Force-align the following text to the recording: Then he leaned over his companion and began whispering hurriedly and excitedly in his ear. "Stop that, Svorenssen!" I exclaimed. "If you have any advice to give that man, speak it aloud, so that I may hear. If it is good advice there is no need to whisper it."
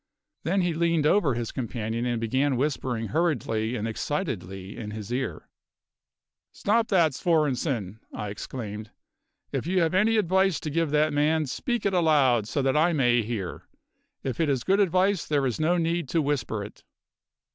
Then 0.41 0.61
he 0.61 0.73
leaned 0.73 1.05
over 1.05 1.35
his 1.35 1.51
companion 1.51 2.07
and 2.07 2.19
began 2.19 2.57
whispering 2.57 3.09
hurriedly 3.09 3.75
and 3.75 3.87
excitedly 3.87 4.75
in 4.75 4.89
his 4.89 5.13
ear. 5.13 5.47
"Stop 6.51 6.87
that, 6.87 7.11
Svorenssen!" 7.13 7.99
I 8.11 8.29
exclaimed. 8.31 8.89
"If 9.51 9.67
you 9.67 9.81
have 9.81 9.93
any 9.93 10.17
advice 10.17 10.59
to 10.61 10.71
give 10.71 10.89
that 10.89 11.13
man, 11.13 11.45
speak 11.45 11.85
it 11.85 11.93
aloud, 11.93 12.47
so 12.47 12.63
that 12.63 12.75
I 12.75 12.93
may 12.93 13.21
hear. 13.21 13.67
If 14.23 14.39
it 14.39 14.49
is 14.49 14.63
good 14.63 14.79
advice 14.79 15.27
there 15.27 15.45
is 15.45 15.59
no 15.59 15.77
need 15.77 16.09
to 16.09 16.21
whisper 16.23 16.63
it." 16.63 16.83